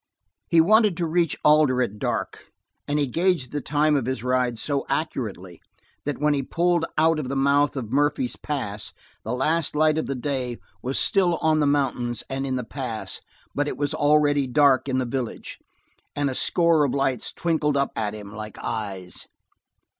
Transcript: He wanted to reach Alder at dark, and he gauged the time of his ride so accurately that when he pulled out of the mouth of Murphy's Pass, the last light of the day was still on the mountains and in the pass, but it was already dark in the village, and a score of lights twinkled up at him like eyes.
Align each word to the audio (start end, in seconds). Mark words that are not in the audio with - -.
He 0.47 0.59
wanted 0.61 0.97
to 0.97 1.05
reach 1.05 1.37
Alder 1.45 1.79
at 1.83 1.99
dark, 1.99 2.45
and 2.87 2.97
he 2.97 3.05
gauged 3.05 3.51
the 3.51 3.61
time 3.61 3.95
of 3.95 4.07
his 4.07 4.23
ride 4.23 4.57
so 4.57 4.83
accurately 4.89 5.61
that 6.05 6.17
when 6.17 6.33
he 6.33 6.41
pulled 6.41 6.87
out 6.97 7.19
of 7.19 7.29
the 7.29 7.35
mouth 7.35 7.77
of 7.77 7.91
Murphy's 7.91 8.35
Pass, 8.35 8.93
the 9.23 9.33
last 9.35 9.75
light 9.75 9.99
of 9.99 10.07
the 10.07 10.15
day 10.15 10.57
was 10.81 10.97
still 10.97 11.35
on 11.37 11.59
the 11.59 11.67
mountains 11.67 12.23
and 12.31 12.47
in 12.47 12.55
the 12.55 12.63
pass, 12.63 13.21
but 13.53 13.67
it 13.67 13.77
was 13.77 13.93
already 13.93 14.47
dark 14.47 14.89
in 14.89 14.97
the 14.97 15.05
village, 15.05 15.59
and 16.15 16.31
a 16.31 16.33
score 16.33 16.83
of 16.83 16.95
lights 16.95 17.31
twinkled 17.31 17.77
up 17.77 17.91
at 17.95 18.15
him 18.15 18.33
like 18.35 18.57
eyes. 18.57 19.27